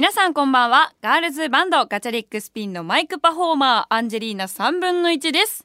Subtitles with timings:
[0.00, 0.94] 皆さんこんばんは。
[1.02, 5.62] ガールズバンドガチャリックスピンのマイクパフォーマー、アンジェリーナ3分の1です。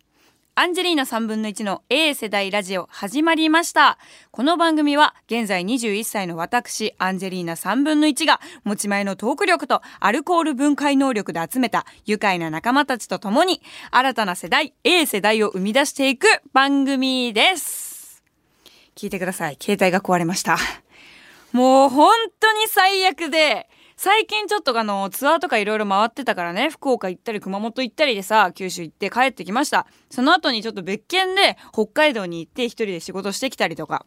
[0.55, 3.97] アンジェリーナ3分の1の A 世代ラジオ始まりました。
[4.31, 18.21] この番組は現在21歳の私、アンジェリーナ3分の1が持ち前のトーク力とアルコール分解能力で集めた愉快な仲間たちと共に新たな世代、A 世代を生み出していく番組です。
[18.97, 19.57] 聞いてください。
[19.61, 20.57] 携帯が壊れました。
[21.53, 29.87] もう本当に最悪で、最近ちょっとあの、ツアーとかいろいろ回ってたからね、福岡行ったり熊本行ったりでさ、九州行って帰ってきました。
[30.09, 34.05] その後にちょっと別件で北海道に行って一人で仕事してきたりとか。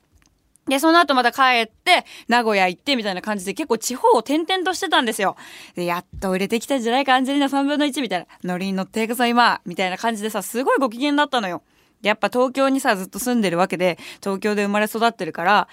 [0.67, 5.37] で、その後また帰って、名古屋行ってみたいな感じで結構地方を転々としてたんですよ。
[5.75, 8.27] で、やっと売れてきたんじゃないか、アンジェリーナ3分の1みたいな。
[8.45, 11.63] ノリに乗っていくぞ今みたいな感じでさ、すごいご機嫌だったのよ。
[12.03, 15.69] やっぱ東京にさ、ずっと住んでるわけで、東京で生まれ育ってるから、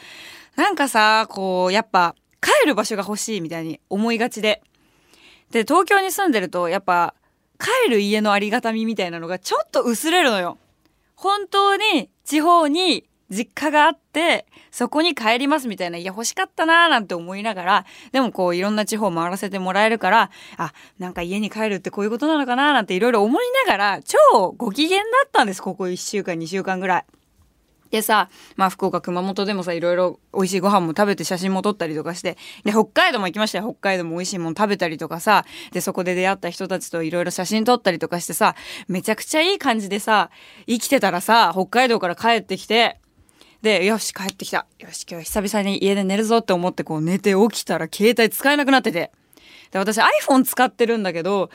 [0.56, 4.62] なんかさ、こう、やっぱ、帰る場所が欲しいみたいに思いがちで。
[5.50, 7.16] で、東京に住んでると、やっぱ、
[7.60, 10.58] 帰る家のありがたみみたいなのがちょっと薄れるのよ。
[11.16, 27.06] 本当に地方に実家があって、そこに帰りますみたいな、いや欲しかったなーなんて思いながら、でもこういろんな地方回らせてもらえるから、あ、なんか家に帰るってこういうことなのかなーなんていろいろ思いながら、超ご機嫌だったんです、ここ1週間、2週間ぐらい。
[27.96, 33.64] でさ、まあ福岡、熊本でもさ、いろいろ美味しいご飯も食べて写真も撮ったりとかして、で、北海道も行きましたよ。
[33.64, 38.56] 北海道も美味しいもの食べたりとかさ、で、そこで出会った人たちといろいろ写真撮ったりとかしてさ、
[38.90, 40.30] めちゃくちゃいい感じでさ、
[40.68, 43.00] 生きてたらさ、北海道から帰ってきて、
[43.62, 44.68] で、よし、帰ってきた。
[44.80, 49.12] よし、今日久々に家で寝るぞって思ってこう寝て起きたら携帯使えなくなってて。
[49.72, 51.50] で、私 iPhone 使ってるんだけど、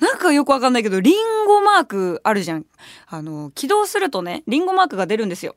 [0.00, 2.66] なんかよくわかんないけど、リンゴマークあるじゃん。
[3.06, 5.56] あの、起動するとね、リンゴマークが出るんですよ。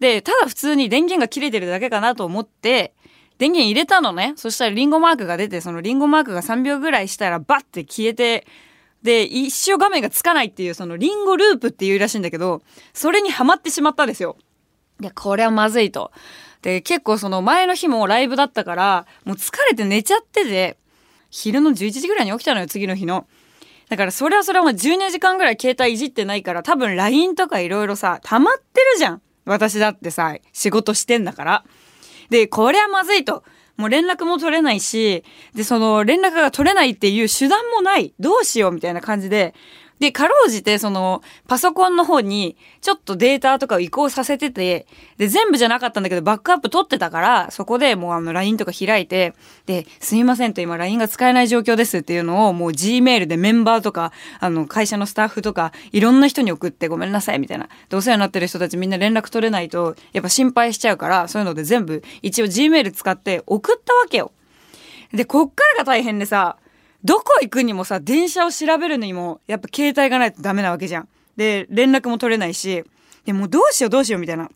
[0.00, 2.94] で、ただ普通に電源が切れてるだけかなと思って、
[3.38, 4.34] 電源入れたのね。
[4.36, 8.46] そしたらリンゴマークが出て、そのリンゴマークが3秒ぐらいしたらバッて消えて、
[9.02, 14.36] で、一生画面がつかないっていう、そのリンゴループっていうらしいんだけど、それにハマってしまったんですよ。
[15.00, 16.10] で、これはまずいと。
[16.62, 20.78] で、結構その前の日もライブだったから、もう疲れて寝ちゃってて、
[21.28, 23.26] 昼の11時ぐらいに起きたのよ、次の日の。
[23.90, 29.22] だからそれはそれはもう12時間ぐらい携帯いじってないから、多分 LINE とかいろいろさ、溜まってるじゃん。
[29.44, 31.64] 私だってさ、仕事してんだから。
[32.30, 33.44] で、これはまずいと。
[33.76, 35.24] もう連絡も取れないし、
[35.54, 38.14] で、その連絡が取れないっていう手段もない。
[38.20, 39.54] どうしようみたいな感じで。
[40.04, 49.32] で、かろうじて、その、パソコンの方に、ちょっとデータとかを移行させてて、で、全部じゃなかったんだけど、バックアップ取ってたから、そこでもうあの、LINE とか開いて、
[49.64, 57.70] で、すいませんと今 LINE が使えない状況ですっていうのを、もう Gmail でメンバーとか、あの、会社のスタッフとか、いろんな人に送ってごめんなさいみたいな。
[57.88, 64.32] で、お世話になってる人たちみんな連絡取れないと、やっぱ心配しちゃうから、そういうので全部、一応 Gmail 使って送ったわけよ。
[65.14, 66.58] で、こっからが大変でさ、
[67.04, 71.08] どこ行くにもさ、電車を調べるにも、やっぱ携帯がないとダメなわけじゃん。
[71.36, 72.82] で、連絡も取れないし、
[73.26, 74.50] で、もどうしようどうしようみたいな。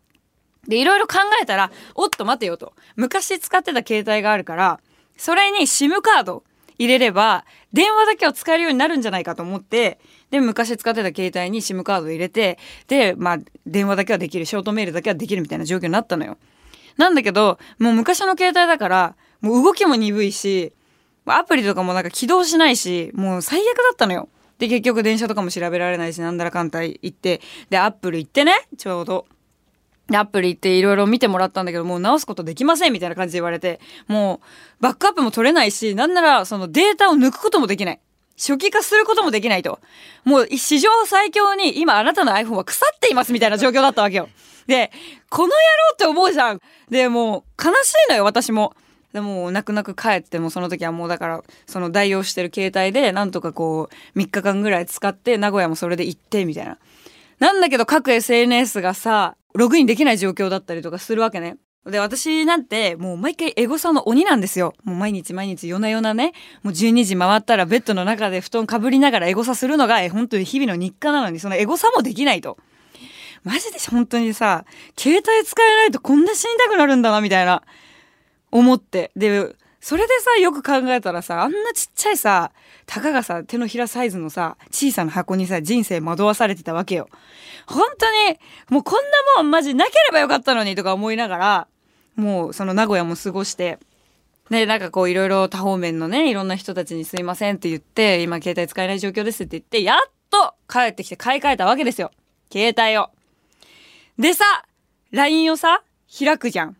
[0.67, 2.73] で、いろいろ考えたら、おっと待てよと。
[2.97, 4.81] 昔使ってた携帯があるから、
[5.17, 6.43] それに SIM カード
[6.79, 9.99] 入れれば、電話だけを使えるようになるんじゃないかと思って、
[10.31, 16.39] で、昔使ってた携帯に SIM カード入れて、で、まあ、電話だけはできる、ショートメールだけはできるみたいな状況になったのよ。
[16.97, 20.73] なんだけど、もう昔の携帯だから、もう動きも鈍いし、
[21.37, 24.29] アプリとかもなんか起動しないし、もう最悪だったのよ。
[24.59, 27.41] で、結局電車とかも調べられないし、なんだらかんた行って、
[27.71, 29.27] で、アップル行ってね、ちょうど。
[30.09, 34.41] で、アップル行っていろいろ見てもらったんだけど、もう直すことできませんみたいな感じで言われて、も
[34.81, 38.01] う、バックアップも取れないし、なんならそのデータを抜くこともできない。
[38.39, 39.81] 初期化することもできないと。
[40.25, 44.29] もう史上最強に今あなたの iPhone は腐っていますみたいな状況だったわけよ。
[44.69, 44.93] で、
[45.29, 45.57] この野郎
[45.95, 46.61] って思うじゃん。
[46.89, 48.75] で、もう悲しいのよ、私も。
[49.13, 56.79] でも泣く泣く帰ってもその時はもうだからその代用してる携帯でなんとかこう3日間ぐらい使って名古屋もそれで行ってみたいな。
[57.39, 61.57] なんだけど各 SNS がさログインできない状況だったりとかするわけね。
[61.87, 64.75] で私なんてもう毎回エゴサの鬼なんですよ。
[64.85, 66.33] もう毎日毎日夜な夜なね
[66.63, 72.59] もう12時回ったらベッドの中で布団かぶりながらエゴサするのが本当に日々の日課なのにそのエゴサもできないと。
[73.45, 74.65] マジで本当にさ
[74.99, 77.63] 携帯使えないとこんな死にたくなるんだなみたいな。
[78.51, 79.11] 思って。
[79.17, 82.51] で、それでさ、よく考えたらさ、あんなちっちゃいさ、
[82.87, 87.09] たかがさ、手のひらサイズのさ、小さな箱にさ、人生惑わされてたわけよ。
[87.67, 88.39] 本当に、
[88.71, 89.05] もうこん
[89.37, 91.69] なもんマジなければよかったのにとか思いながら、
[92.17, 93.79] もうその名古屋も過ごして、
[94.51, 99.99] で、なんかこういろいろ多方面のね、いろんな人たちにすいませんって言って、今携帯使えない状況ですって言って、やっ
[100.31, 102.11] と帰ってきて買い替えたわけですよ。
[102.51, 103.11] 携帯を。
[104.19, 104.45] でさ、
[105.13, 105.83] LINE をさ、
[106.19, 106.77] 開くじゃん。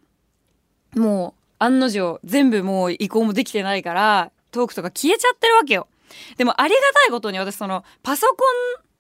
[0.97, 5.89] もう、案の定、全部もう移行もできてないから、トークとか消えちゃってるわけよ。
[6.37, 8.37] でもありがたいことに私そのパソコ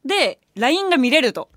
[0.04, 1.48] ンで LINE が見れると。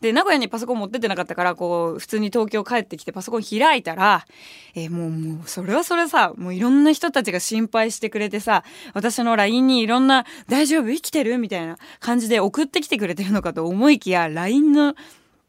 [0.00, 4.26] で名古屋にパソコン持ってってなかったからこう普通に東京帰ってきてパソコン開いたら
[4.74, 10.90] えー、もうもうそれはそれさもういろんな人たちが心配してくれてさ私の LINE にいろんな「大丈夫？
[10.90, 14.94] 生きてる?」みたいな感じで送ってきてくれてるのかと思いきや LINE の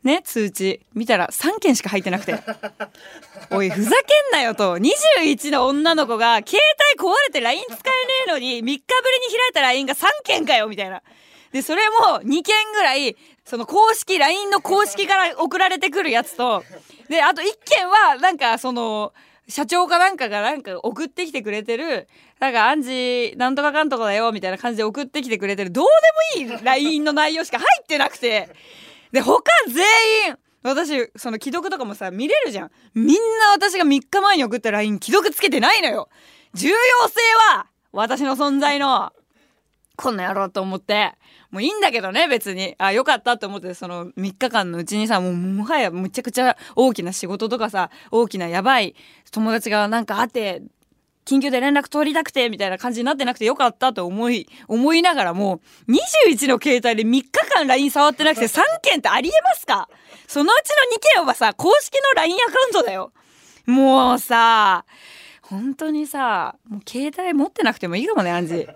[0.06, 2.36] ね、通知見たら3件しか入ってなくて。
[3.50, 3.96] おい、ふざけ
[4.30, 4.78] んなよと。
[4.78, 6.58] 21の女の子が携
[6.94, 11.02] 帯壊れて LINE 使えねえのに3日ぶりに開いた LINE が3件かよみたいな。
[11.52, 16.64] で、それも2件ぐらい、その公式、LINE の公式から送られてくるやつと、
[17.10, 19.12] で、あと1件は、なんかその、
[19.48, 22.08] 社長かなんかがなんか送ってきてくれてる、
[22.40, 25.88] なんかアンジなんとかかんとかだよみたいな感じで送ってきてくれてる、どう
[26.36, 28.50] でもいい LINE の内容しか入ってなくて、
[29.16, 29.86] で他全
[30.28, 32.72] 員私その既読とかもさ見れるじゃん。
[32.94, 36.10] みんな私が3日前に送った LINE 既読つけてないのよ。
[36.54, 36.74] 重要
[37.08, 37.22] 性
[37.54, 39.14] は私の存在の
[39.96, 41.14] こんな野郎と思って。
[41.50, 42.76] もういいんだけどね別に。
[42.78, 48.96] あよかったと思ってその3日間のうちにさもうもはやむちゃくちゃ大きな仕事とかさ大きなやばい
[49.32, 50.62] 友達がなんかあって
[51.26, 59.90] 緊急で連絡取りたくてみたいな感じになってなくてよかったと思い思いながらも21の携帯で3日間 LINE 触ってなくて3件ってありえますか？
[60.28, 63.12] そのうちの2件はさ公式の LINE アカウントだよ。
[63.66, 64.86] もうさ
[65.42, 68.68] 本当にさもう携帯持ってなくてもいいかもねアンジ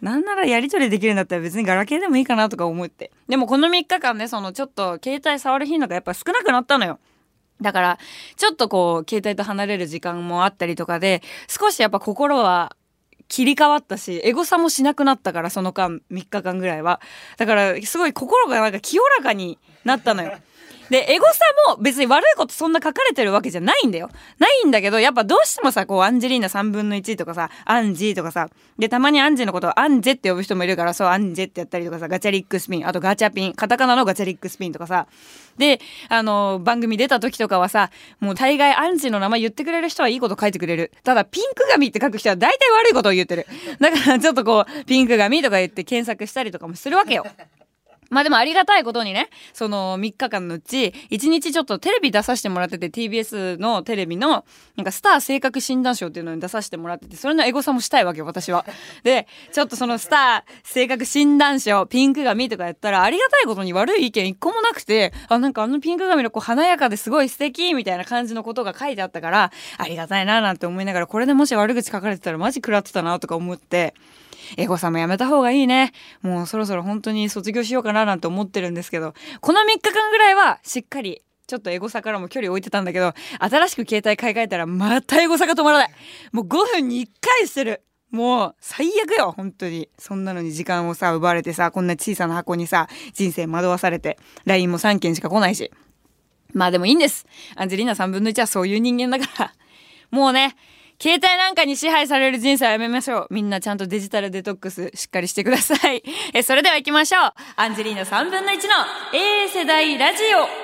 [0.00, 3.10] なんならやり取りできるんだったら別にガラケーでもいいかなとか思って。
[3.28, 6.98] でもこの3日間ねそのちょっと携帯触る頻度がやっぱ少なくなったのよ。
[7.60, 7.98] だから、
[8.36, 12.76] ちょっとこう、携帯と離れる時間もあったりとかで、少しやっぱ心は
[13.28, 17.00] 切り替わったし、エゴサもしなくなったから、その間、3日間ぐらいは。
[17.36, 20.36] だから、すごい心がなんか清らかになったのよ。
[20.90, 21.40] で、エゴサ
[21.74, 24.10] も別に悪いことそんな書かれてるわけじゃないんだよ。
[24.38, 28.48] ないんだけど、やっぱどうしてもさ、こう、アンジェリーナ3分の1とかさ、アンジーとかさ、
[28.78, 35.06] で、たまにアンジェのことをアンジェって呼ぶ人もいるから、そう、アンジェってやったりとかさ、ガチャリックスピン、あとガチャピン、カタカナのガチャリックスピンとかさ、
[35.58, 40.90] で、あの、番組出た時とかはさ、もう大概アンジーの名前言ってくれる人はいいこと書いてくれる。
[41.04, 43.46] ただ、ピンク髪って書く人は大体悪いことを言ってる。
[43.78, 47.26] だから、ちょっとこう、ピンク髪とか言って検索したりとかもするわけよ。
[48.10, 54.44] まあでもありがたいことにね、その3日間のうち、1日ちょっとテレビ出させてもらってて、TBS のテレビの、
[54.76, 58.66] なんかスター性格診断賞っていうのに出させてもらってて、それのエゴさもしたいわけよ、私は。
[59.04, 73.94] で、ちょっとそのスター性格診断賞、ピンク髪とかやったら、ありがたいことに悪い意見一個もなくて、あ、なんかあのピンク髪の子華やかですごい素敵みたいな感じのことが書いてあったから、ありがたいななんて思いながら、これでもし悪口書かれてたらマジ食らってたなとか思って、
[74.56, 75.92] エゴさんもやめた方がいいね。
[76.22, 85.90] もうそろそろ本当に卒業しようかななんて思ってるんですけど、この3日間ぐらいはしっかりちょっとエゴサからも距離置いてたんだけど、新しく携帯買い替えたらまたエゴサが止まらない。
[86.32, 87.82] もう5分に1回してる。
[88.10, 89.88] もう最悪よ、本当に。
[89.98, 95.70] そんなのに時間をさ、奪われてさ、こんな小さな箱にさ、人生惑わされて、LINE も3件しか来ないし。
[96.52, 97.26] まあでもいいんです。
[97.56, 99.52] アンジェリーナ3分の1はそういう人間だから。
[100.10, 100.56] もうね、
[101.00, 103.26] 携帯なんかに支配される人生はやめましょう。
[103.30, 106.02] みんなちゃんとデジタルデトックスしっかりしてください。
[106.34, 107.32] え、それでは行きましょう。
[107.56, 108.60] アンジェリーナ3分の1の
[109.14, 110.59] A 世代ラジオ。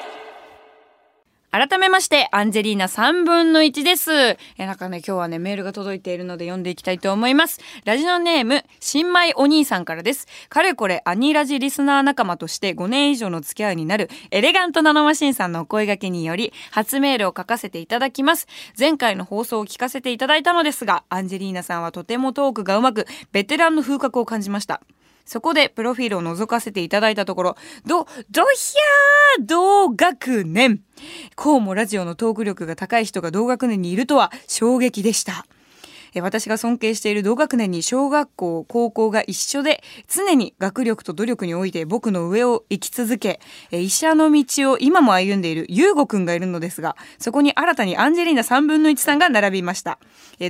[1.56, 4.12] 改めまして、アンジェリーナ3分の1です。
[4.12, 7.61] え、なんかね、今日はね、メールが届いているので読んでいきたいと思います。
[7.87, 10.27] ラジオネーム、新米お兄さんからです。
[10.51, 18.48] かれこれ、アニラジリスナー仲間として5年以上の付き合いになる、エレガントナノマシンさんのお声掛けにより、初メールを書かせていただきます。
[18.79, 24.82] 前回の放送を聞かせていただいたのですが、アンジェリーナさんはとてもトークがうまく、ベテランの風格を感じました。
[25.27, 30.81] そこでプロフィールを覗かせていただいたところ、ど、どひゃー同学年
[31.35, 35.45] こうもラジオのトーク力が高い人が同学年にいるとは衝撃でした。
[36.15, 49.98] 私が尊敬している同学年に小学校、高校が一緒で、常に学力と努力において僕の上を生き続け、医者の道を今も歩んでいる優吾くんがいるのですが、そこに新たにアンジェリーナ3分の1さんが並びました。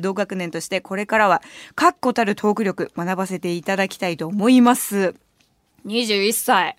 [0.02, 1.42] 同学年としてこれからは、
[1.74, 5.14] 確固たるトーク力学ばせていただきたいと思います。
[5.86, 6.76] 21歳。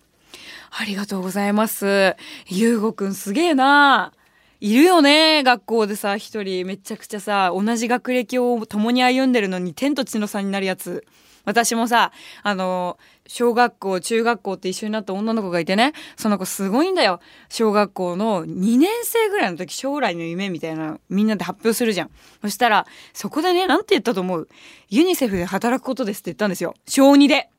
[0.69, 2.15] ありがとうございます。
[2.47, 4.11] ゆうごくんすげえな
[4.59, 6.65] いるよね学校でさ一人。
[6.65, 11.05] めちゃくちゃさ同じ学歴を共に歩んでるのに天と地の差になるやつ。
[11.45, 12.11] 私もさ
[12.43, 15.93] あの小学校中学校って一緒になった女の子がいてね。
[16.17, 17.19] その子すごいんだよ。
[17.49, 22.11] 小学校の2年生ぐらいの時将来の夢みたいなみんなで発表するじゃん。
[22.41, 24.49] そしたらそこでねなんて言ったと思う？
[24.89, 26.73] ユニセフで働くことですって言ったんですよ。
[26.87, 27.49] 小2で。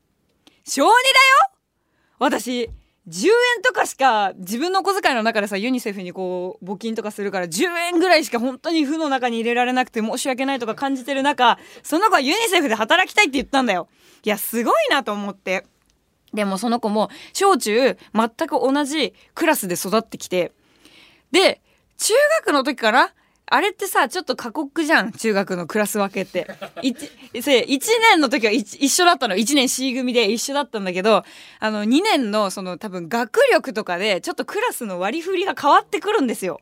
[0.65, 0.95] 小2だよ！
[2.19, 2.69] 私
[3.09, 13.89] 10円とかしか自分の小遣いの中でさユニセフにこう募金とかするから10円ぐらいしか本当に負の中に入れられなくて申し訳ないとか感じてる中その子はユニセフで働きたいって言ったんだよ。
[14.25, 15.65] いやすごいなと思って。
[16.35, 20.53] でもその子も小中全く同じクラスで育ってきて。
[21.33, 21.63] で
[21.97, 23.15] 中学の時から
[23.51, 25.13] あれってさ、ちょっと過酷じゃん。
[25.13, 26.53] 中学のクラス分けって。
[26.83, 27.11] 1,
[28.13, 29.35] 年の時は一緒だったの。
[29.35, 31.25] 1年 C 組で一緒だったんだけど、
[31.61, 36.61] あの、2年のその多分学力とかで、ちょっとクラスの割り振りが変わってくるんですよ。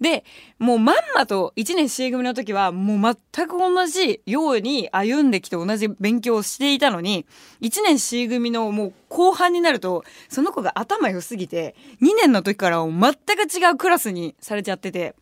[0.00, 0.24] で、
[0.58, 7.26] もうまんまと1年 C 組の時は、もう全く同じように歩んできて同じ勉強をしていたのに、
[7.62, 15.14] 1年 C 組のもう後半になると、その子が頭良すぎて、2年の時から全く違うクラスにされちゃってて、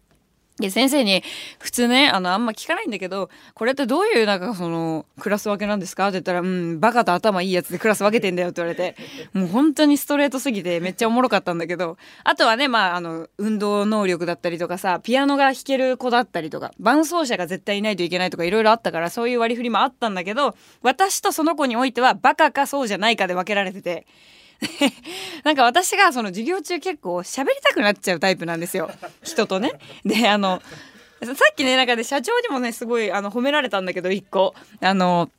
[0.61, 1.25] で、先生に、
[1.59, 6.07] 普通ね、あの、あんま聞かないんだけど、これってどういう、なんかその、クラス分けなんですか？
[6.07, 8.97] って言ったら、うん、バカと頭いいやつでクラス分けてんだよって言われて、
[9.33, 24.07] もう本当にストレートすぎてめっちゃおもろかったんだけど、あとはね、まあ、あの、運動能力だったりとかさ、ピアノが弾ける子だったりとか、伴奏者が絶対いないといけないとかいろいろあったから、そういう割り振りもあったんだけど、私とその子においては、バカかそうじゃないかで分けられてて、
[25.45, 28.91] なんか私がその授業中結構喋りたくなっちゃうタイプなんですよ
[29.23, 29.73] 人とね。
[30.05, 30.63] であの
[31.23, 35.31] さっきねなんかで社長にもねすごいあの褒められたんだけど一個あの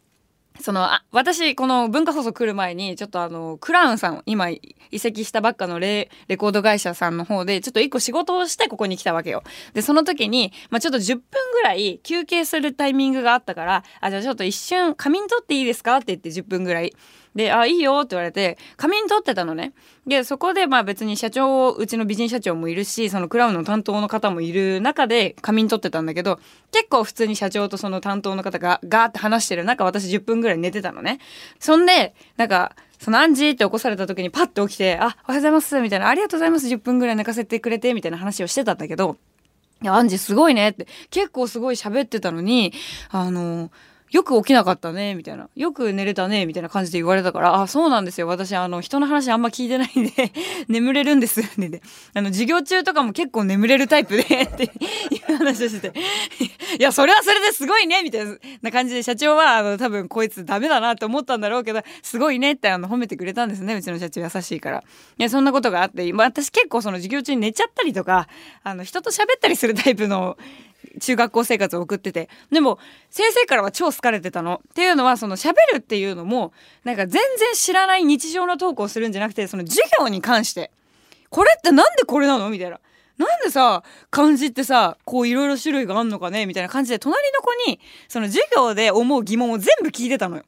[0.61, 9.43] そのあ私この文化放送来る前にちょっとあのクラウンさん今移籍したばっかのレレコード会社さんの方でちょっと一個仕事をしてここに来たわけよ。
[9.73, 11.21] でその時に、まあ、ちょっと10分
[11.53, 16.93] ぐらい休憩するタイミングがあったから「あじゃあちょっと一瞬仮眠取っていいですか?」って言って10分ぐらい。
[17.35, 19.73] で、あ、いいよって言われて、仮眠取ってたのね。
[20.07, 26.39] で、そこでまあ別に社長、うちの美人社長もいるし、そのクラウンの担当の方もいる中で仮眠取ってたんだけど、
[26.71, 31.19] 結構普通に社長とその担当の方がガーって話してる中、私10分ぐらい寝てたのね。
[31.59, 39.17] そんで、なんか、そのアンジーって起こされた時にパッと起きて、あ、おはようございます、みたいな、ありがとうございます、10分ぐらい寝かせてくれて、みたいな話をしてたんだけど、
[39.81, 42.71] いや、アンジーすごいねって、結構すごい喋ってたのに、
[43.09, 43.71] あの、
[44.15, 45.49] よく起きなかったね、みたいな。
[45.57, 48.27] よく寝れたね、みたいな感じで言われたから、あ、そうなんですよ。
[48.27, 50.31] 私、あの、人の話あんま聞いてないんで
[50.69, 51.41] 眠れるんです。
[51.59, 51.81] で、で、
[52.13, 54.69] あの、授業中とかも結構眠れるタイプでってい
[55.33, 55.99] う話をしてて
[56.79, 58.25] いや、それはそれですごいね、みたい
[58.61, 63.75] な感じで、社長は、あの、多分こいつダメだなって思ったんだろうけど、すごいねってあの、褒めてくれたんですね。
[63.75, 64.77] うちの社長優しいから。
[64.77, 68.29] いや、そんなことがあって、私結構その授業中に寝ちゃったりとか、
[68.63, 70.37] あの、人と喋ったりするタイプの
[70.99, 72.29] 中学校生活を送ってて。
[72.51, 74.61] でも先生からは超好かれてたの。
[74.69, 80.71] っていうのはその喋るっていうのもなんか全然知らない日常のトークをするんじゃなくてその授業に関して。
[81.29, 82.49] これって何でこれなの？
[82.49, 82.79] みたいな。
[83.17, 86.45] なんでさ漢字ってさこういろいろ種類があんのかね？
[86.45, 90.43] みたいな感じで隣の子にその授業で思う疑問を全部聞いてたのよ。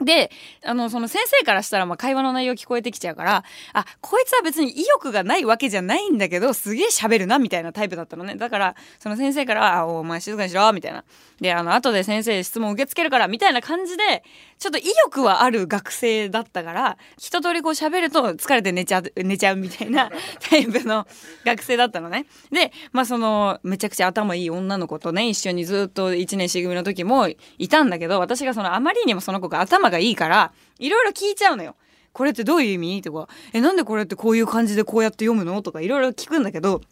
[0.00, 0.30] で、
[0.64, 8.36] あの、その先生からしたら、まあ、会話の内容聞こえてきちゃうから、あ、こいつは別に意欲がないわけじゃないんだけど、すげえ喋るな、みたいなタイプだったのね。
[8.36, 11.04] だから、その先生からあ、お前静かにしろ、みたいな。
[11.40, 14.22] で、あの、後で先生質問受け付けるから、みたいな感じで、
[14.60, 21.06] ちょっと意欲はある学生だったから、一通りこう喋ると疲れて寝ちゃう、寝ちゃうみたいな タイプの
[21.46, 22.26] 学生だったのね。
[22.52, 31.74] で、まあ、その、めちゃくちゃ頭いい女の子とね、一緒にずっと1年 C 組の時もいたんだけど、私がその、あまりにもその子が頭がいいから、いろいろ聞いちゃうのよ。
[32.12, 33.02] これってどういう意味？
[33.02, 35.62] とか、え、なんでこれってこういう感じでこうやって読むの？
[35.62, 36.82] とかいろいろ聞くんだけど、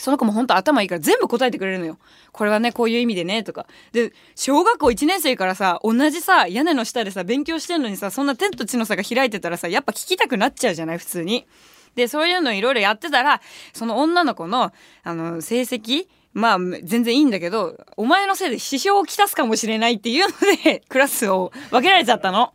[0.00, 1.98] その子も本当頭いいから全部答えてくれるのよ。
[2.32, 3.66] これはね、こういう意味でね、とか。
[3.92, 11.46] で、小学校1年生からさ、同じさ、屋根の下でさ、勉強してんのにさ、そんな天と地の差が開いてたらさ、やっぱ聞きたくなっちゃうじゃない、普通に。
[11.94, 13.40] で、そういうのいろいろやってたら、
[13.72, 22.52] その女の子の、あの、成績まあ、全然いいんだけど、お前のせいで支障をきたすかもしれないっていうので、 クラスを分けられちゃったの。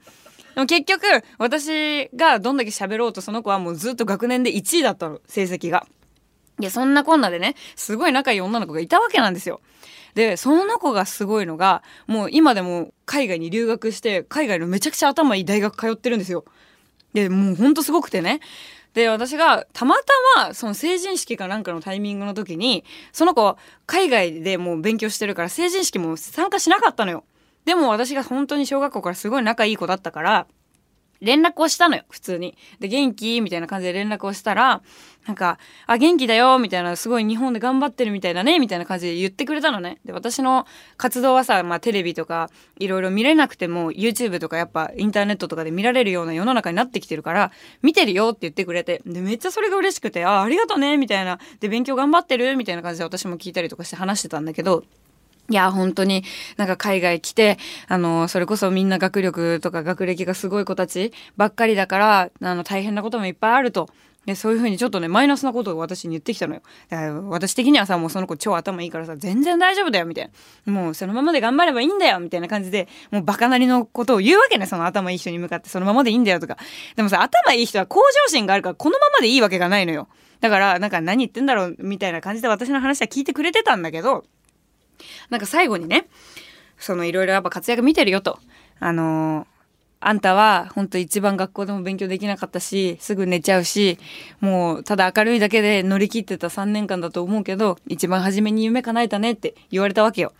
[0.55, 1.03] でも結局、
[1.37, 5.85] 私がどんだけ喋ろうとその子はもうずっと学年で1位だったの、成績が。
[6.59, 9.61] いや、そんなこんなでね、すごい仲いい女の子がいたわけなんですよ。
[10.13, 16.45] で、その子がすごいのが、もう今でも海外に留学して、海外のめちゃくちゃ頭いい大学通ってるんですよ。
[17.13, 18.39] で、もうほんとすごくてね。
[18.93, 20.03] で、私がたまた
[20.37, 27.25] まその成人式かなんかのタイミングの時に、その子海外でもう勉強してるから成人式も参加しなかったのよ。
[27.65, 30.47] でも私が本当に小学校からすごい仲いい子だったから、
[31.21, 32.57] 連絡をしたのよ、普通に。
[32.79, 33.41] で、元気？
[33.41, 34.81] みたいな感じで連絡をしたら、
[35.25, 35.57] なんか、
[35.87, 39.97] あ、元気だよみたいな、すごい日本で頑張ってるみたいだねみたいな感じで言ってくれたのね。
[40.05, 40.67] で、私の
[40.97, 51.39] 活動はさ、まあテレビとか、いろいろ見れなくても、YouTube とかやっぱインターネットとかで見られるような世の中になってきてるから、見てるよって言ってくれて、で、めっちゃそれが嬉しくて、あ、ありがとうねみたいな。
[51.59, 54.83] で、勉強頑張ってるみたいな感じで私も聞いたりとかして話してたんだけど、
[55.49, 56.23] いや、本当に、
[56.57, 63.89] なんか海外来て、あの、それこそみんな学力とか学歴がすごい子たちばっかりだから、あの、大変なこともいっぱいあると。
[64.25, 66.61] で、そういうふうにちょっとね、マイナスなことを私に言ってきたのよ。
[66.89, 70.31] だから私的にはさ、もうその子超頭いいからさ、全然大丈夫だよ、みたい
[70.65, 70.73] な。
[70.73, 76.57] もうそのままで頑張ればいいんだよ、みたいな感じで、もうバカなりのことを言うわけね、その頭いい人に向かって、そのままでいいんだよとか。
[76.95, 80.07] でもさ、頭いい人は向上心があるから、このままでいいわけがないのよ。
[80.41, 84.25] だから、なんか何言ってんだろう、みたいな感じで私の話は聞いてくれてたんだけど、
[85.29, 86.07] なんか最後にね、
[86.77, 88.39] そのいろいろやっぱ活躍見てるよと。
[88.79, 89.47] あの、
[89.99, 93.97] あんたは本当一番学校でも勉強できなかったし、すぐ寝ちゃうし、
[94.39, 100.33] もうただ明るいだけで乗り切ってた3年間だと思うけど、一番初めに夢叶えたねって言われたわけよ。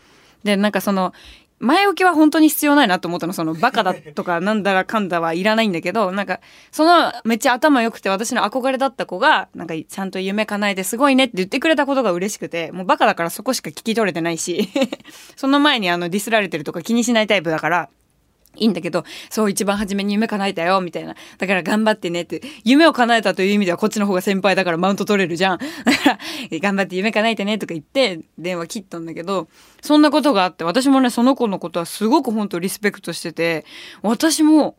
[0.43, 1.13] で、なんかその、
[1.59, 3.33] 前置きは本当に必要ないなと思ったの。
[3.33, 14.69] そのバカだとかなんだらかんだはいらないんだけど、なんか、そのめっちゃ頭良くて私の憧れだった子が、なんかちゃんと夢叶えてすごいねって言ってくれたことが嬉しくて、もうバカだからそこしか聞き取れてないし、
[15.35, 17.89] その前にあのディスられてるとか気にしないタイプだから、
[18.57, 21.15] いいんだけど、そう一番初めに夢叶えたよ、みたいな。
[21.38, 22.41] だから頑張ってねって。
[22.63, 25.57] 夢を叶えたという意味ではこっちの方が先輩だからマウント取れるじゃん。
[25.57, 26.19] だか
[26.51, 29.47] ら、頑張って夢叶えてねとか言って電話切ったんだけど、
[29.81, 33.65] そんなことがあって、私もね、その子のことはすごく本当リスペクトしてて、
[34.01, 34.75] 私も、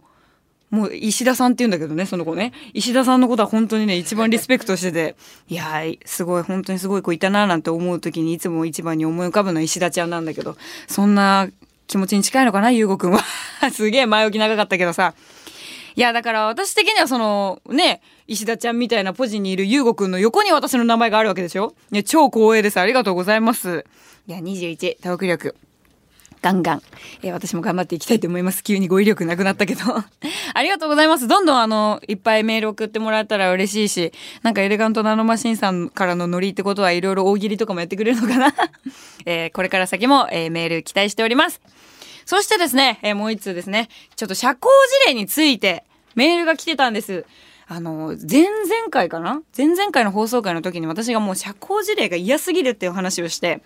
[0.70, 2.52] もう石田さんって言うんだけどね、その子ね。
[2.74, 5.16] 石田さんのことは本当にね、一番リスペクトしてて、
[5.48, 10.56] いやー、すごい、本当にすごい子いたななんて思う時にいつも一番に思い浮かぶのは石田ちゃんなんだけど、
[10.88, 11.48] そんな
[11.86, 13.22] 気持ちに近いのかな、ゆうごくんは。
[13.72, 15.14] すげえ前置き長かったけどさ。
[15.94, 22.78] いや、だから私的にはその、ね、石田ちゃんみたいなポジにいるゆうごくんの横に私の名前があるわけでしょいや、超光栄です。
[22.78, 23.84] ありがとうございます。
[24.26, 25.54] いや、21、トーク力。
[26.42, 26.82] ガンガン、
[27.22, 28.62] えー、私も頑張っていきたいと思います。
[28.62, 29.80] 急に語彙力なくなったけど。
[30.56, 31.28] ありがとうございます。
[31.28, 38.54] どんどんあの、いっぱいメール送ってもらえたら嬉しいし、なんかエレガントナノマシンさんからのノリってことはいろいろ大喜利とかもやってくれるのかな
[39.26, 41.60] えー、これから先も、えー、メール期待しております。
[42.24, 44.70] そしてですね、えー、もう一通ですね、ちょっと社交
[45.04, 45.84] 辞令について
[46.14, 47.26] メールが来てたんです。
[47.68, 49.42] あの、前々回かな？
[49.54, 53.60] 前々回の放送回の時に私がもう社交辞令が嫌すぎるっていう話をして、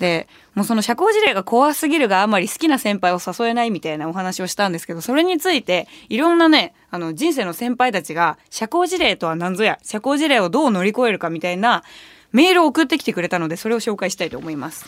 [0.00, 11.84] で、もうその社交辞令が怖すぎるがあまり好きな先輩を誘えないみたいなお話をしたんですけど、それについて、いろんなね、あの、人生の先輩たちが、社交辞令とは何ぞや、社交辞令をどう乗り越えるかみたいな
[12.32, 14.86] メールを送ってきてくれたので、それを紹介したいと思います。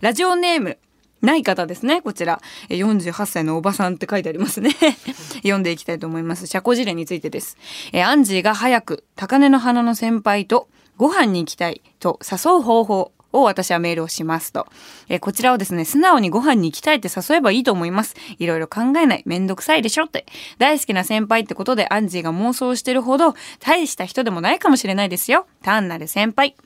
[0.00, 0.78] ラジオネーム、
[1.20, 2.00] ない方ですね。
[2.00, 2.40] こちら。
[2.68, 4.70] 48歳のおばさんって書いてありますね。
[5.42, 6.46] 読んでいきたいと思います。
[6.46, 7.56] 社交辞令についてです。
[7.92, 14.66] えアンジーが早く高根の花の先輩とご飯に行きたいと誘う方法を私はメールをしますと。
[15.08, 18.14] えこちらをですね、素直にご飯に行きたいって誘えばいいと思います。
[18.38, 19.22] いろいろ考えない。
[19.26, 20.26] めんどくさいでしょって。
[20.58, 25.46] 大好きな先輩ってことでアンジーが妄想してるほど大した人でもないかもしれないですよ。
[25.62, 26.56] 単なる先輩。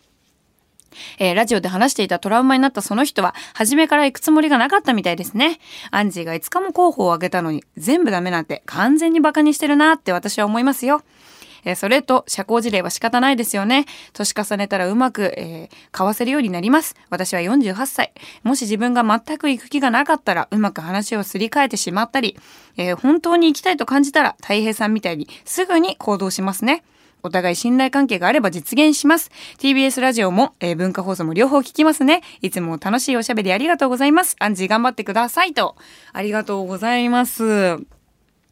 [1.18, 5.58] えー、ラジオで話していたトラウマになったその人は、初めから行くつもりがなかったみたいですね。
[5.90, 11.02] アンジーが5日も候補を挙げたのに、全部ダメなんて完全に馬鹿にしてるなって私は思いますよ。
[11.64, 13.86] えー、それと、社交辞令は仕方ないですよね。
[14.12, 16.94] 年重ねたらうまく、えー、交わせるようになります。
[17.10, 18.12] 私は48歳。
[18.42, 22.38] もし自分が全く行く気がなかったら、うまく話をすり替えてしまったり、
[22.76, 26.84] えー、本当に行きたいと感じたら、太平さんみたいにすぐに行動しますね。
[27.22, 29.30] お互い信頼関係があれば実現します。
[29.58, 32.22] TBS ラジオも、えー、文化放送も両方聞きますね。
[32.40, 34.36] いつも楽しいおしゃべりありがとうございます。
[34.40, 35.76] アンジー頑張ってくださいと。
[36.12, 38.01] ありがとうございます。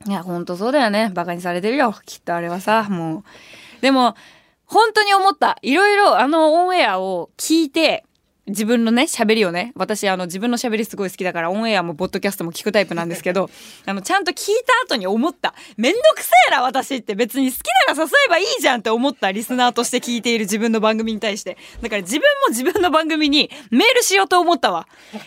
[0.07, 1.11] いや、ほんとそうだよね。
[1.13, 1.95] バカにされてるよ。
[2.07, 3.83] きっとあれはさ、もう。
[3.83, 4.17] でも、
[4.65, 5.59] 本当に思った。
[5.61, 8.05] いろいろあのオンエアを聞いて、
[8.47, 13.51] 自分のね、喋りをね、私、あの、自分の喋りすごい好きだから、オンエアもポッドキャストも聞くタイプなんですけど、
[13.85, 15.55] あの、ちゃんと聞いた後に思った。
[15.77, 21.59] めんどくせえな、私って別に好きなら誘えばいいじゃんって思ったリスナーとして聞いている自分の番組に対して。
[21.83, 24.89] だから自分も自分の番組にメールしようと思ったわ。
[25.13, 25.21] 誘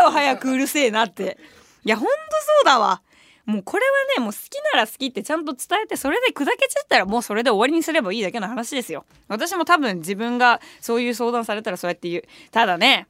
[0.00, 1.38] えよ、早くうるせえなって。
[1.84, 3.02] いや、ほんとそうだわ。
[3.46, 13.06] もうこれはねもう好きなら好きってちゃんと伝えてそれで砕けちゃったらもうそれで終わりにすればいいだけの話ですよ私も多分自分がそういう相談されたらそうやって言うただね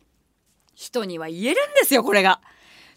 [0.75, 2.41] 人には言えるんですよこれが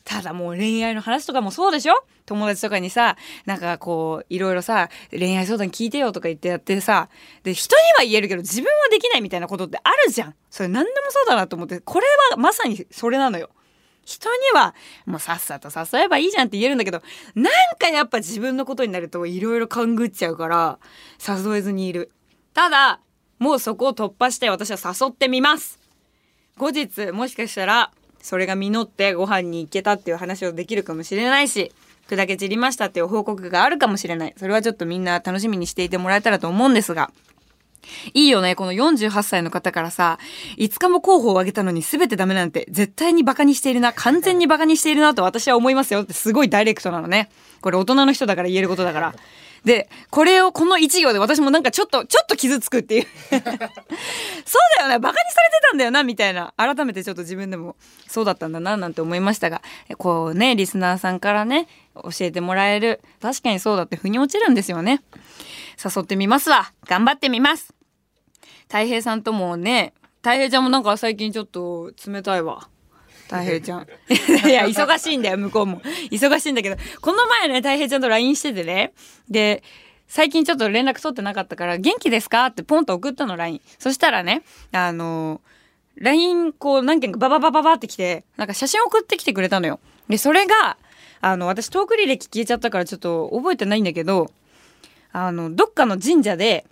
[0.04, 1.94] ただもう恋愛の話とかもそうでしょ？
[2.26, 7.10] 友達とかにさ、なんかこう、いろいろさ、恋愛相談聞いてよとか言ってやってさ、
[7.44, 10.36] で、人には言えるけど自分はできないみたいなことってあるじゃん。
[10.50, 13.50] それ何でもそうだなと思って、これはまさにそれなのよ。
[14.08, 14.74] 人には
[15.06, 17.02] もうさっさと誘えばいいじゃんって言えるんだけど
[17.36, 20.80] なんかやっぱ自分のことになるといろいろ勘ぐっちゃうから
[21.20, 22.10] 誘えずにいる。
[22.54, 23.02] ただ
[23.38, 25.78] もうそこを突破して私は誘ってみます。
[26.58, 27.92] 後日もしかしたら
[28.22, 31.74] それが実ってご飯に行けたっていう話をできるかもしれないし
[32.08, 34.34] 砕け散りましたっていう報告があるかもしれない。
[34.38, 37.12] それはちょっとみんな楽しみにしていてもらえたらと思うんですが。
[38.14, 38.56] いいよね。
[38.56, 40.20] この48歳の方からさ、
[40.58, 47.30] 5日も候補を挙げたのに全てダメなんて、絶対にバカにしているな、完全にバカにしているなと私は思いますよってすごいダイレクトなのね。
[47.62, 49.16] これ大人の人だから言えることだから。
[49.64, 53.42] で、これをこの1行で私もなんかちょっと、ちょっと傷つくっていう そう
[54.78, 56.54] だよね、バカにされてたんだよな、みたいな。
[56.58, 57.76] 改めてちょっと自分でも
[58.08, 59.62] そうだったんだな、なんて思いましたが、
[59.98, 63.02] こうね、リスナーさんからね、教えてもらえる。
[63.22, 65.02] 確かにそうだって腑に落ちるんですよね。
[65.84, 66.72] 誘ってみますわ。
[66.86, 67.77] 頑張ってみます。
[68.68, 72.70] 太平さんともね、太平ちゃんもなんか最近ちょっと冷たいわ。
[73.28, 73.88] 太平ちゃん。
[74.48, 75.82] いや、忙しいんだよ、向こうも。
[76.12, 78.94] 忙しいんだけど、この前ね、太平ちゃんと LINE しててね。
[79.30, 79.64] で、
[80.08, 83.62] 最近ちょっと連絡取ってなかったから、元気ですかってポンと送ったの、LINE。
[83.78, 85.42] そしたらね、あの、
[85.98, 89.80] LINE こう何件かバババババってきて、なんか写真送ってきてくれたのよ。
[90.08, 90.78] で、それが、
[91.20, 94.32] あの、私トーク履歴消えちゃったからちょっと覚えてないんだけど、
[95.12, 96.66] あの、どっかの神社で、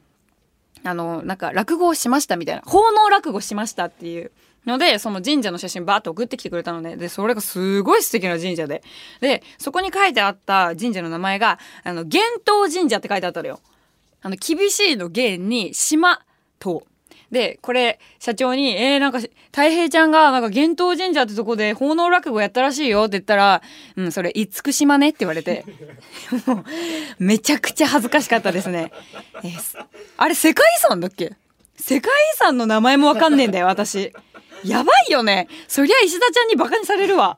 [0.86, 4.32] あの、なんか落語をしましたみたいな、奉納落語しましたっていう
[4.65, 6.95] ので、その神社の写真バーっと送ってきてくれたのね。
[6.95, 8.84] で、それがすごい素敵な神社で。
[9.19, 13.60] で、そこに書いてあった神社の名前が、あの、玄東神社って書いてあったのよ。
[14.21, 16.21] あの、厳しいの玄に島
[16.60, 16.84] と。
[17.31, 23.61] で、これ、社長に、えー、なんか、太平ちゃんが、なんか、玄東神社ってとこで、奉納落語やったらしいよって言ったら、
[23.95, 25.65] うん、それ、厳島ねって言われて、
[26.45, 26.65] もう、
[27.19, 28.91] めちゃくちゃ恥ずかしかったですね。
[29.43, 29.85] えー、
[30.17, 31.33] あれ、世界遺産だっけ？
[31.77, 34.11] 世界遺産の名前もわかんねえんだよ、私。
[34.63, 35.47] やばいよね。
[35.67, 37.38] そりゃ石田ちゃんにバカにされるわ。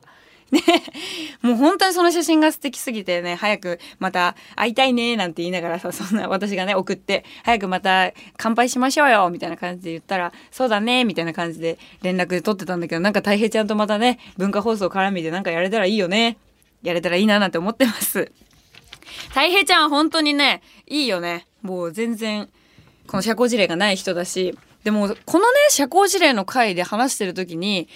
[0.50, 0.60] ね、
[1.42, 16.38] もう本当にその写真が素敵すぎてね、早くまた会いたいねなんて言いながらさ、そんな私がね、送って、早くまた乾杯しましょうよみたいな感じで言ったら、そうだねみたいな感じで連絡で取ってたんだけど、なんか太平ちゃんとまたね、文化放送絡みでなんかやれたらいいよね。
[16.82, 18.30] やれたらいいななんて思ってます。
[19.28, 21.46] 太平ちゃんは本当にね、いいよね。
[21.62, 22.48] もう全然、
[23.06, 27.88] この社交辞令がない人だし、でも、このね、社交辞令の回で話してる時に、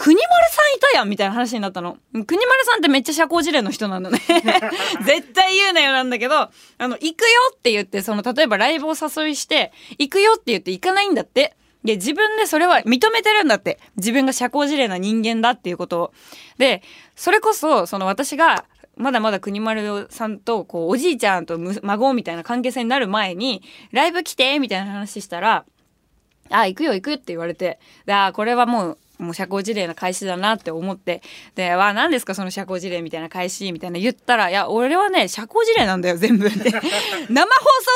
[0.00, 1.98] 国丸さんいたやんみたいな話になったの。
[2.12, 4.20] 国丸さんってめっちゃ社交辞令の人なんだね。
[5.04, 11.56] 絶対言うなよなんだけど、あの、行くよって言って、その、例えばライブを誘いして、行くよって言って行かないんだって。
[11.82, 13.80] で、自分でそれは認めてるんだって。
[13.96, 16.12] 自分が社交辞令な人間だっていうことを。
[16.58, 16.84] で、
[17.16, 25.64] それこそ、その私が、まだまだ国丸さんと、こう、おじいちゃんと孫みたいな関係性になる前に、ライブ来てみたいな話したら、
[26.50, 31.22] あ、行くよ行くって言われて、で、あ、これはもう、もう社交辞令の開始だなって思って、
[31.54, 36.58] で、わ、何ですかその社交辞令みたいな開始みたいな言ったら、いや、俺はね、社交辞令なんだよ、全部って。
[36.60, 36.80] 生放送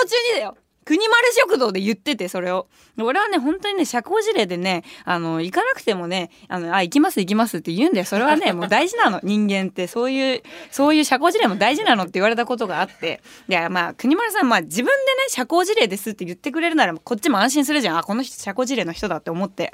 [0.09, 0.57] 中にだよ。
[0.85, 2.67] 国丸食堂で言ってて、それを。
[2.99, 8.05] 俺はね、本当にね、社交辞令でね、あの、行かなくてもね、あの、あ、行きます行きますって言うんだよ。
[8.05, 9.21] それはね、 もう大事なの。
[9.23, 13.21] 人間って、そういう、そういう社交辞令も大事なのって言われたことがあって。
[13.49, 17.99] いや、まあ、国丸さん、まあ、自分でね、社交辞令ですって言ってくれるなら、こっちも安心するじゃん。
[17.99, 19.73] あ、この人社交辞令の人だって思って。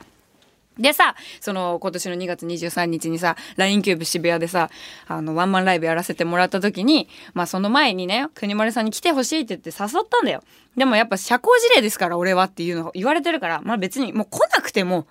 [0.79, 4.71] でさ、その今年の2月23日にさ、LINE キューブ渋谷でさ、
[5.07, 10.43] あの、ワンマンライブやらせてもらった時に、まあその前にね、国丸さんに来てほしいって言って誘ったんだよ。
[10.77, 15.07] でもやっぱ社交辞令ですから俺はっていうのを言われてるから、まあ別にもう来なくても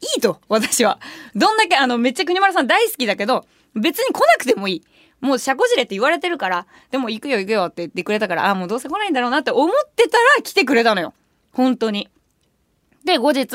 [0.00, 0.98] いいと、私は。
[1.34, 4.82] どんだけあの、めっちゃ国丸さん大好きだけど、別に来なくてもいい。
[5.20, 11.14] もう社交辞令って言われてるから、でも行くよ行くよって言ってくれたから、ああ、もうどうせ来ないんだろうなって思ってたら来てくれたのよ。
[11.52, 12.08] 本当に。
[13.06, 13.46] で、後日、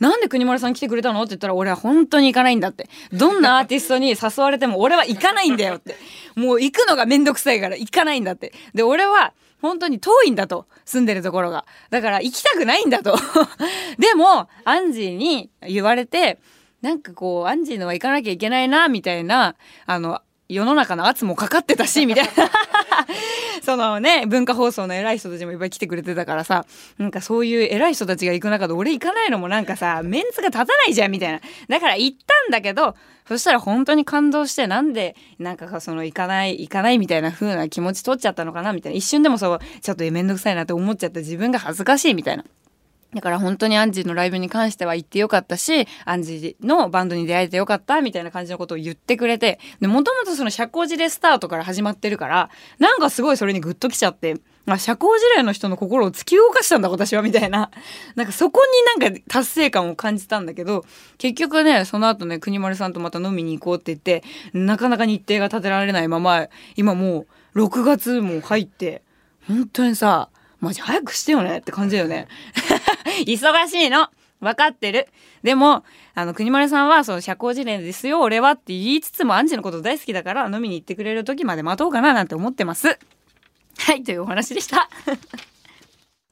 [0.00, 1.22] なんで国丸さん来てくれたの？
[1.22, 2.88] って言ったら、俺は本当に行かないんだって。
[3.12, 5.94] どんなアーティストに誘われても、俺は行かないんだよって。
[6.34, 8.52] もう行くのがめんどくさいから行かないんだって。
[8.74, 10.66] で、俺は、本当に遠いんだと。
[10.84, 11.66] 住んでるところが。
[11.90, 13.16] だから行きたくないんだと。
[13.98, 16.38] でも、アンジーに言われて、
[16.82, 19.54] なんかこう、アンジーのは行かなきゃいけないな、みたいな、
[19.86, 22.30] あの、世の中の圧もかかってたし、みたいな
[23.62, 26.64] そのね、文化放送の偉い人たちもいっぱい来てくれてたからさ、
[26.98, 31.40] なんかそういう偉い人たちが行く中で俺行かないのもなんかさ、メンツが立たないじゃん、みたいな。
[31.68, 32.94] だから行ったんだけど、
[33.26, 38.98] そしたら本当に感動して、なんで、なんかその行かない、行かないみたいな風な気持ち取っちゃったのかな、みたいな。
[38.98, 42.44] 一瞬でもそう、ちょっとめんどくさいなって思っちゃった自分が恥ずかしいみたいな。
[43.16, 57.70] だから本当にアンジーのライブに関しては行ってよかったし、アンジーのバンドに出会えてよかったみたいな感じのことを言ってくれて、で、もともとその社交辞令スタートから始まってるから、なんかすごいそれにグッときちゃって、あ、社交辞令の人の心を突き動かしたんだ私はみたいな。
[58.16, 58.60] なんかそこ
[58.98, 60.84] になんか達成感を感じたんだけど、
[61.18, 69.02] 結局ね、その後ね、国丸さんとまた飲みに行こうって言って、なかなか日程が立てられないまま、今もう6月も入って、
[69.46, 70.28] 本当にさ、
[70.60, 72.28] マジ早くしてよねって感じだよね。
[73.26, 74.08] 忙しいの
[74.40, 75.08] 分かってる。
[75.42, 82.98] でも、あの、国丸さんは、その、社交辞令ですよ、俺はって言いつつも、アンジのこと大好きだから、飲みに行ってくれる時まで待とうかな、なんて思ってます。
[83.78, 84.88] はい、というお話でした。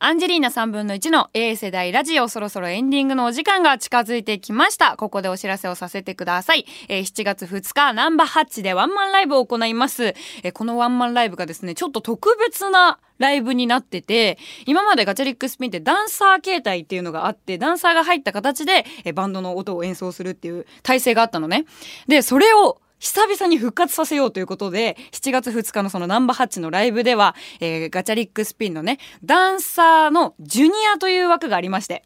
[0.00, 4.98] アンジェリーナ3分の1の A 世代ラジオそろそろエンディングのお時間が近づいてきました。
[4.98, 6.66] ここでお知らせをさせてください。
[6.88, 10.08] えー、7月2日、ナンバーハッチでワンマンライブを行います。
[10.42, 21.64] えー、このワンマンライブがですね、ちょっと特別なライブになってて、今までガチャリックスピンってダンサー形態っていうのがあって、ダンサーが入った形でえバンドの音を演奏するっていう体制があったのね。
[22.08, 32.02] で、それを久々に復活させようということで、7月2日のそのナンバーハッチのライブでは、えー、ガチャリックスピンのね、ダンサーのジュニアという枠がありまして、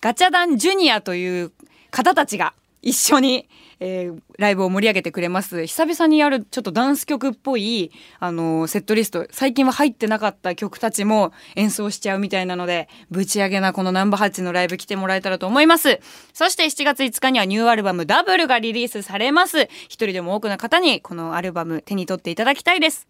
[0.00, 1.52] ガチャダンジュニアという
[1.92, 3.48] 方たちが一緒に、
[3.80, 5.66] えー、ライブを盛り上げてくれます。
[5.66, 15.98] 久々にやるちょっとダンス曲っぽい、あのー、セットリスト、最近は入ってなかった曲たちも演奏しちゃうみたいなので、ぶち上げなこのナンバー8のライブ来てもらえたらと思います。
[16.34, 19.62] そして7月5日にはニューアルバムダブルがリリースされます。
[19.88, 23.08] 一人でも多くの方にこのアルバム手に取っていただきたいです。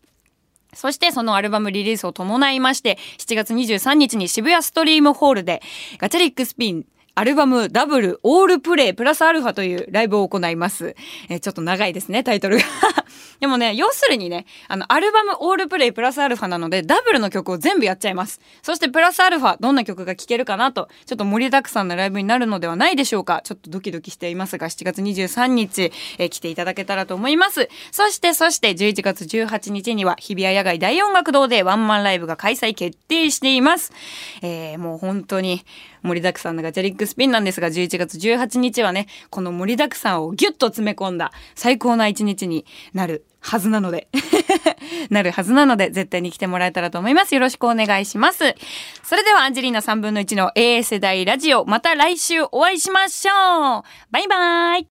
[0.72, 5.62] そしてそのアルバムリリースを伴いまして、7月23日に渋谷ストリームホールで
[5.98, 10.94] ガチャリックスピンアルバムダブルオールプレイプラスアルファというライブを行います。
[11.28, 12.64] えー、ちょっと長いですね、タイトルが
[13.40, 18.40] でもね、要するにね、あの、アルバムオールプレイプラスアルファなので、ダブルの曲を全部やっちゃいます。
[18.62, 23.40] そしてプラスアルファ、どんな曲が聴けるかなと、ちょっと盛りだくさんなライブになるのではないでしょうか。
[23.44, 27.68] ちょっとドキドキしていますが、7月23日、えー、来ていただけたらと思います。
[27.90, 33.92] そして、そして、11月18日には、日比谷野外大音楽堂でワンマンライブが開催決定しています。
[34.42, 35.64] えー、もう本当に、
[36.02, 44.08] 盛りだくさんのガチャリックスピンなんですが、11月18日はね、この盛りだくさんをギュッと詰め込んだ最高な一日になるはずなので
[45.10, 47.34] なるはずなので、絶対に来てもらえたらと思います。
[47.34, 48.54] よろしくお願いします。
[49.02, 54.88] それでは、アンジェリーナ3分の1の A 世代ラジオ、また来週お会いしましょうバイバーイ